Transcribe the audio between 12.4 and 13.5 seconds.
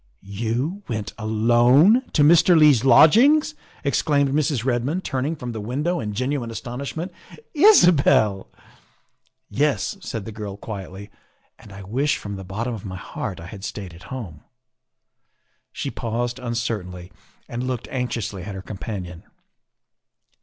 bottom of my heart I